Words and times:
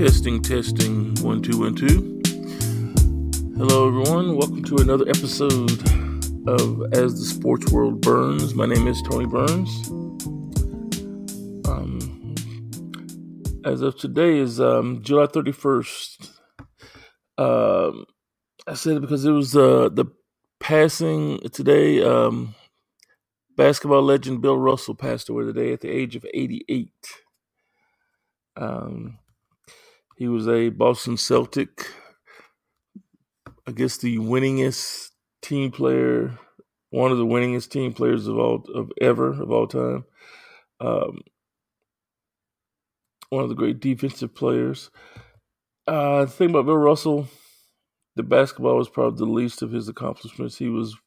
Testing, 0.00 0.40
testing, 0.40 1.14
one, 1.16 1.42
two, 1.42 1.58
one, 1.60 1.74
two. 1.74 2.22
Hello, 3.58 3.86
everyone. 3.86 4.34
Welcome 4.34 4.64
to 4.64 4.76
another 4.76 5.06
episode 5.06 5.70
of 6.48 6.94
As 6.94 7.20
the 7.20 7.26
Sports 7.26 7.70
World 7.70 8.00
Burns. 8.00 8.54
My 8.54 8.64
name 8.64 8.88
is 8.88 9.02
Tony 9.02 9.26
Burns. 9.26 9.90
Um, 11.68 12.34
as 13.66 13.82
of 13.82 13.98
today 13.98 14.38
is 14.38 14.58
um, 14.58 15.02
July 15.02 15.26
31st. 15.26 16.30
Um, 17.36 18.06
I 18.66 18.72
said 18.72 18.96
it 18.96 19.00
because 19.02 19.26
it 19.26 19.32
was 19.32 19.54
uh, 19.54 19.90
the 19.92 20.06
passing 20.60 21.40
today. 21.52 22.02
Um, 22.02 22.54
basketball 23.54 24.00
legend 24.00 24.40
Bill 24.40 24.56
Russell 24.56 24.94
passed 24.94 25.28
away 25.28 25.44
today 25.44 25.74
at 25.74 25.82
the 25.82 25.90
age 25.90 26.16
of 26.16 26.24
88. 26.32 26.90
Um, 28.56 29.18
he 30.20 30.28
was 30.28 30.46
a 30.46 30.68
Boston 30.68 31.16
Celtic, 31.16 31.90
I 33.66 33.72
guess 33.72 33.96
the 33.96 34.18
winningest 34.18 35.12
team 35.40 35.70
player, 35.70 36.38
one 36.90 37.10
of 37.10 37.16
the 37.16 37.24
winningest 37.24 37.70
team 37.70 37.94
players 37.94 38.26
of 38.26 38.36
all 38.36 38.62
of 38.74 38.92
ever 39.00 39.30
of 39.30 39.50
all 39.50 39.66
time. 39.66 40.04
Um, 40.78 41.20
one 43.30 43.44
of 43.44 43.48
the 43.48 43.54
great 43.54 43.80
defensive 43.80 44.34
players. 44.34 44.90
Uh, 45.86 46.26
the 46.26 46.30
thing 46.30 46.50
about 46.50 46.66
Bill 46.66 46.76
Russell, 46.76 47.26
the 48.14 48.22
basketball 48.22 48.76
was 48.76 48.90
probably 48.90 49.24
the 49.24 49.32
least 49.32 49.62
of 49.62 49.72
his 49.72 49.88
accomplishments. 49.88 50.58
He 50.58 50.68
was 50.68 50.98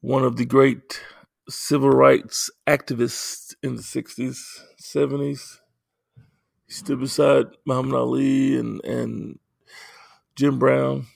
one 0.00 0.22
of 0.22 0.36
the 0.36 0.46
great 0.46 1.00
civil 1.48 1.90
rights 1.90 2.52
activists 2.68 3.52
in 3.64 3.74
the 3.74 3.82
60s, 3.82 4.38
70s. 4.80 5.59
He 6.70 6.74
stood 6.76 7.00
beside 7.00 7.46
Muhammad 7.66 7.96
Ali 7.96 8.56
and, 8.56 8.84
and 8.84 9.40
Jim 10.36 10.60
Brown 10.60 11.08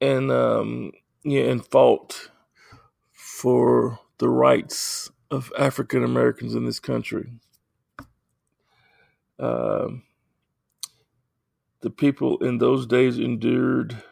and 0.00 0.32
um, 0.32 0.92
yeah, 1.24 1.42
and 1.42 1.62
fought 1.62 2.30
for 3.12 3.98
the 4.16 4.30
rights 4.30 5.10
of 5.30 5.52
African 5.58 6.02
Americans 6.02 6.54
in 6.54 6.64
this 6.64 6.80
country. 6.80 7.32
Uh, 9.38 9.88
the 11.82 11.90
people 11.90 12.38
in 12.38 12.56
those 12.56 12.86
days 12.86 13.18
endured 13.18 14.02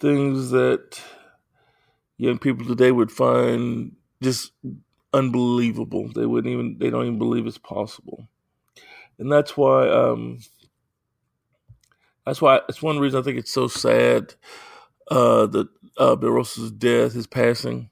things 0.00 0.50
that 0.50 1.00
young 2.16 2.38
people 2.38 2.66
today 2.66 2.90
would 2.90 3.12
find 3.12 3.94
just 4.20 4.50
unbelievable. 5.16 6.10
They 6.14 6.26
wouldn't 6.26 6.52
even 6.52 6.78
they 6.78 6.90
don't 6.90 7.06
even 7.06 7.18
believe 7.18 7.46
it's 7.46 7.58
possible. 7.58 8.28
And 9.18 9.32
that's 9.32 9.56
why 9.56 9.88
um 9.88 10.40
that's 12.26 12.42
why 12.42 12.60
it's 12.68 12.82
one 12.82 12.98
reason 12.98 13.20
I 13.20 13.22
think 13.22 13.38
it's 13.38 13.52
so 13.52 13.68
sad 13.68 14.34
uh 15.10 15.46
that 15.46 15.68
uh 15.98 16.16
Bill 16.16 16.30
Russell's 16.32 16.72
death, 16.72 17.14
his 17.14 17.26
passing, 17.26 17.90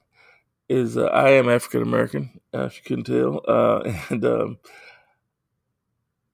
is 0.69 0.97
uh, 0.97 1.05
I 1.05 1.31
am 1.31 1.49
African 1.49 1.81
American, 1.83 2.39
if 2.53 2.77
you 2.77 2.83
couldn't 2.85 3.05
tell. 3.05 3.41
Uh 3.47 3.93
and 4.09 4.25
um 4.25 4.59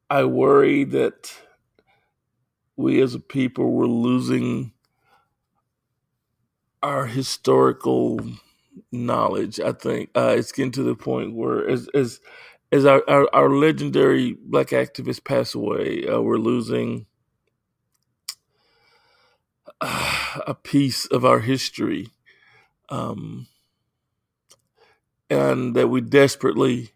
I 0.10 0.26
worry 0.26 0.84
that 0.86 1.34
we 2.76 3.02
as 3.02 3.16
a 3.16 3.20
people 3.20 3.72
were 3.72 3.88
losing 3.88 4.74
our 6.84 7.06
historical 7.06 8.20
knowledge. 8.92 9.60
I 9.60 9.74
think 9.74 10.12
uh, 10.16 10.36
it's 10.38 10.52
getting 10.52 10.72
to 10.74 10.84
the 10.84 10.96
point 10.96 11.36
where, 11.36 11.68
as 11.70 11.90
as 11.94 12.22
as 12.72 12.86
our 12.86 13.04
our, 13.10 13.30
our 13.34 13.50
legendary 13.50 14.38
black 14.44 14.70
activists 14.70 15.24
pass 15.24 15.56
away, 15.56 16.08
uh, 16.08 16.22
we're 16.22 16.38
losing 16.38 17.08
a 19.82 20.56
piece 20.64 21.06
of 21.08 21.26
our 21.26 21.40
history, 21.42 22.10
um, 22.90 23.48
and 25.30 25.76
that 25.76 25.90
we 25.90 26.02
desperately 26.02 26.92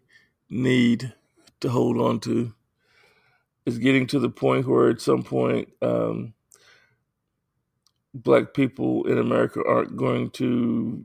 need 0.50 1.14
to 1.60 1.70
hold 1.70 1.98
on 1.98 2.20
to. 2.20 2.54
Is 3.66 3.78
getting 3.78 4.06
to 4.08 4.18
the 4.20 4.30
point 4.30 4.66
where, 4.68 4.90
at 4.90 5.00
some 5.02 5.22
point. 5.24 5.70
Um, 5.82 6.30
black 8.14 8.54
people 8.54 9.06
in 9.08 9.18
America 9.18 9.62
aren't 9.66 9.96
going 9.96 10.30
to 10.32 11.04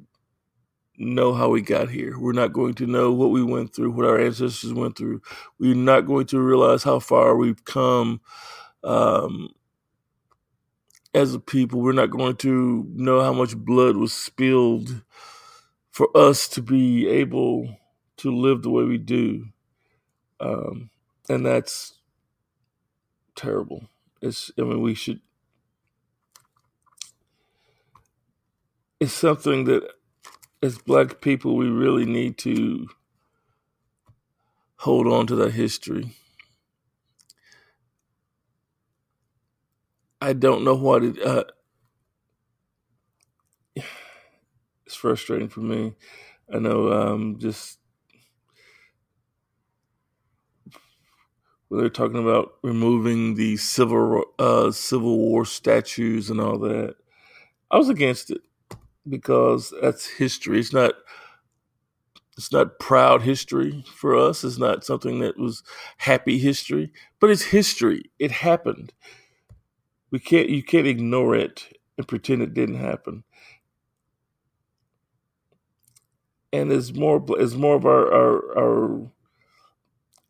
know 0.98 1.34
how 1.34 1.50
we 1.50 1.62
got 1.62 1.90
here. 1.90 2.20
We're 2.20 2.34
not 2.34 2.54
going 2.54 2.76
to 2.76 2.88
know 2.88 3.12
what 3.12 3.32
we 3.32 3.44
went 3.44 3.76
through, 3.76 3.92
what 3.92 4.06
our 4.08 4.20
ancestors 4.20 4.74
went 4.74 4.98
through. 4.98 5.22
We're 5.60 5.76
not 5.76 6.02
going 6.08 6.28
to 6.28 6.42
realize 6.42 6.84
how 6.84 7.00
far 7.00 7.36
we've 7.36 7.64
come 7.66 8.22
um, 8.84 9.50
as 11.14 11.34
a 11.36 11.40
people. 11.40 11.82
We're 11.82 11.94
not 11.94 12.12
going 12.12 12.38
to 12.38 12.88
know 12.96 13.22
how 13.22 13.34
much 13.34 13.56
blood 13.58 13.98
was 13.98 14.14
spilled 14.14 15.04
for 15.92 16.10
us 16.16 16.48
to 16.50 16.62
be 16.62 17.08
able 17.08 17.78
to 18.18 18.32
live 18.36 18.64
the 18.64 18.72
way 18.72 18.84
we 18.86 18.98
do. 18.98 19.48
Um, 20.40 20.90
and 21.30 21.46
that's 21.46 21.94
terrible. 23.36 23.86
It's, 24.22 24.52
I 24.60 24.64
mean, 24.64 24.82
we 24.82 24.96
should 24.96 25.20
it's 29.00 29.14
something 29.14 29.66
that 29.66 29.84
as 30.64 30.78
black 30.80 31.22
people 31.22 31.56
we 31.58 31.70
really 31.70 32.06
need 32.06 32.38
to 32.40 32.90
hold 34.80 35.08
on 35.08 35.28
to 35.28 35.36
that 35.38 35.54
history. 35.54 36.12
I 40.22 40.34
don't 40.34 40.64
know 40.64 40.76
what 40.76 41.04
it 41.04 41.22
uh, 41.24 41.46
it's 44.86 44.96
frustrating 44.96 45.50
for 45.50 45.62
me. 45.62 45.96
I 46.54 46.60
know 46.60 46.92
um, 46.94 47.38
just 47.40 47.80
when 51.70 51.82
they're 51.82 51.90
talking 51.90 52.22
about 52.22 52.54
removing 52.64 53.36
the 53.36 53.58
civil 53.58 54.26
uh, 54.40 54.72
Civil 54.72 55.18
War 55.18 55.46
statues 55.46 56.30
and 56.30 56.42
all 56.42 56.60
that. 56.60 56.96
I 57.72 57.78
was 57.78 57.90
against 57.90 58.32
it 58.32 58.42
because 59.08 59.74
that's 59.82 60.08
history. 60.08 60.60
It's 60.60 60.74
not 60.74 60.94
it's 62.38 62.52
not 62.52 62.80
proud 62.80 63.22
history 63.22 63.84
for 63.96 64.16
us. 64.16 64.44
It's 64.44 64.58
not 64.58 64.84
something 64.86 65.20
that 65.20 65.38
was 65.38 65.64
happy 65.98 66.40
history, 66.40 66.92
but 67.20 67.30
it's 67.30 67.44
history. 67.44 68.12
It 68.20 68.32
happened. 68.32 68.94
We 70.12 70.20
can't 70.20 70.50
you 70.50 70.64
can't 70.64 70.88
ignore 70.88 71.36
it 71.36 71.78
and 71.98 72.08
pretend 72.08 72.42
it 72.42 72.54
didn't 72.54 72.76
happen. 72.80 73.24
And 76.54 76.72
as 76.72 76.94
more 76.94 77.24
as 77.40 77.56
more 77.56 77.76
of 77.76 77.86
our 77.86 78.14
our, 78.14 78.60
our 78.60 79.12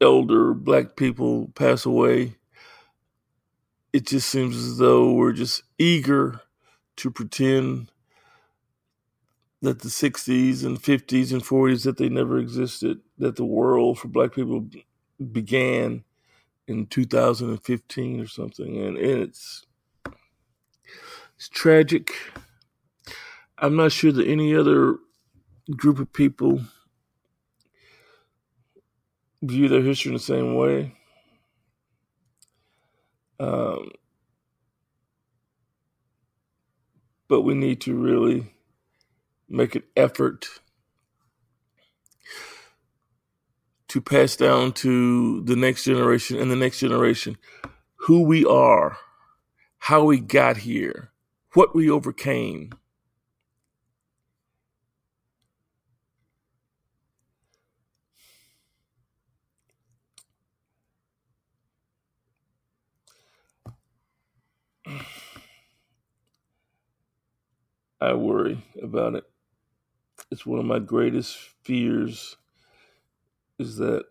elder 0.02 0.54
black 0.54 0.96
people 0.96 1.52
pass 1.56 1.86
away, 1.86 2.36
it 3.94 4.08
just 4.08 4.30
seems 4.30 4.56
as 4.56 4.78
though 4.78 5.14
we're 5.14 5.34
just 5.34 5.64
eager 5.80 6.42
to 6.98 7.12
pretend 7.12 7.91
that 9.62 9.80
the 9.80 9.90
60s 9.90 10.66
and 10.66 10.82
50s 10.82 11.32
and 11.32 11.44
40s 11.44 11.84
that 11.84 11.98
they 11.98 12.10
never 12.10 12.38
existed 12.40 13.00
that 13.20 13.36
the 13.36 13.46
world 13.46 14.00
for 14.00 14.08
black 14.08 14.34
people 14.34 14.66
began 15.32 16.04
in 16.68 16.88
2015 16.88 18.20
or 18.20 18.28
something. 18.28 18.78
And, 18.78 18.98
and 18.98 19.22
it's 19.22 19.66
it's 21.36 21.50
tragic. 21.50 22.12
I'm 23.58 23.76
not 23.76 23.92
sure 23.92 24.12
that 24.12 24.28
any 24.28 24.56
other 24.56 24.98
group 25.76 26.00
of 26.00 26.12
people 26.12 26.62
view 29.42 29.68
their 29.68 29.82
history 29.82 30.10
in 30.10 30.14
the 30.14 30.20
same 30.20 30.56
way. 30.56 30.96
Um, 33.40 33.92
but 37.28 37.42
we 37.42 37.56
need 37.56 37.82
to 37.82 37.96
really 37.96 38.54
make 39.52 39.76
an 39.76 39.84
effort 39.96 40.48
to 43.90 44.02
pass 44.02 44.36
down 44.36 44.72
to 44.74 45.42
the 45.44 45.56
next 45.56 45.84
generation 45.84 46.40
and 46.40 46.50
the 46.50 46.56
next 46.56 46.80
generation 46.80 47.38
who 47.96 48.22
we 48.24 48.46
are, 48.46 48.98
how 49.80 50.04
we 50.04 50.20
got 50.20 50.58
here, 50.58 51.12
what 51.54 51.76
we 51.76 51.90
overcame. 51.90 52.72
I 68.02 68.14
worry 68.16 68.64
about 68.82 69.16
it 69.16 69.31
it's 70.32 70.46
one 70.46 70.60
of 70.60 70.66
my 70.66 70.80
greatest 70.80 71.38
fears 71.64 72.38
is 73.60 73.78
that 73.78 74.06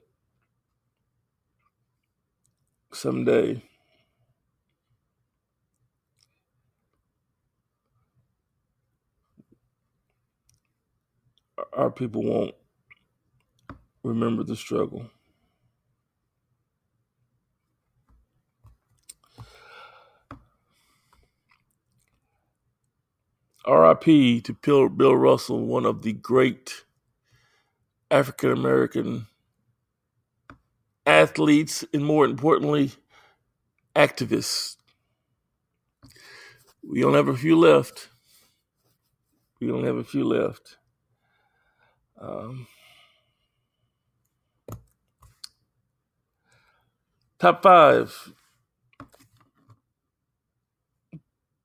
someday 2.92 3.62
our 11.72 11.90
people 11.90 12.22
won't 12.22 12.54
remember 14.02 14.42
the 14.42 14.56
struggle. 14.56 15.10
RIP 23.70 24.42
to 24.44 24.54
Bill 24.90 25.16
Russell, 25.16 25.64
one 25.64 25.86
of 25.86 26.02
the 26.02 26.12
great 26.12 26.84
African 28.10 28.50
American 28.52 29.26
athletes, 31.06 31.84
and 31.94 32.04
more 32.04 32.24
importantly, 32.24 32.92
activists. 33.94 34.76
We 36.82 37.04
only 37.04 37.18
have 37.18 37.28
a 37.28 37.36
few 37.36 37.56
left. 37.58 38.08
We 39.60 39.70
only 39.70 39.86
have 39.86 39.96
a 39.96 40.04
few 40.04 40.24
left. 40.24 40.78
Um, 42.20 42.66
top 47.38 47.62
five 47.62 48.32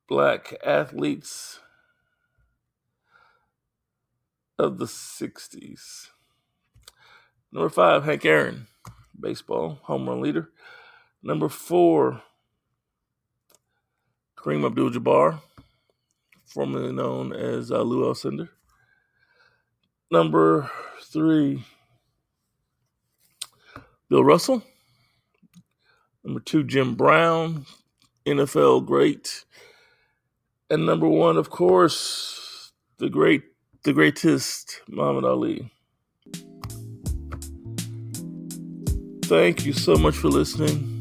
black 0.07 0.53
athletes 0.63 1.59
of 4.57 4.77
the 4.77 4.85
60s. 4.85 6.07
Number 7.51 7.69
five, 7.69 8.03
Hank 8.03 8.25
Aaron, 8.25 8.67
baseball 9.19 9.79
home 9.83 10.07
run 10.07 10.21
leader. 10.21 10.49
Number 11.23 11.49
four, 11.49 12.21
Kareem 14.37 14.65
Abdul 14.65 14.91
Jabbar, 14.91 15.41
formerly 16.45 16.91
known 16.91 17.33
as 17.33 17.71
uh, 17.71 17.81
Lou 17.81 18.05
Alcindor. 18.05 18.49
Number 20.11 20.69
three, 21.01 21.63
Bill 24.09 24.23
Russell. 24.23 24.61
Number 26.23 26.39
two, 26.39 26.63
Jim 26.63 26.95
Brown, 26.95 27.65
NFL 28.25 28.85
great. 28.85 29.45
And 30.69 30.85
number 30.85 31.07
one, 31.07 31.37
of 31.37 31.49
course, 31.49 32.71
the 32.97 33.09
great 33.09 33.43
the 33.85 33.93
greatest 33.93 34.81
Muhammad 34.89 35.25
Ali. 35.25 35.71
Thank 39.25 39.63
you 39.63 39.73
so 39.73 39.95
much 39.95 40.15
for 40.15 40.27
listening. 40.27 40.99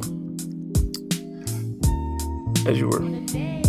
As 2.66 2.78
you 2.78 2.88
were. 2.88 3.63